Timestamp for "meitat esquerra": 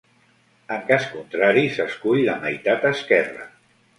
2.47-3.49